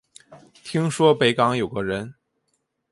[0.63, 2.15] 听说北港有个人